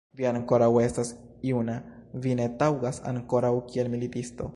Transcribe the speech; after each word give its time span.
Vi 0.19 0.25
ankoraŭ 0.27 0.69
estas 0.83 1.11
juna, 1.49 1.75
vi 2.23 2.33
ne 2.41 2.47
taŭgas 2.63 3.01
ankoraŭ 3.13 3.53
kiel 3.71 3.93
militisto. 3.97 4.49